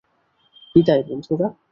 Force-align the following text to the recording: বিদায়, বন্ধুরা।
বিদায়, 0.75 1.03
বন্ধুরা। 1.03 1.47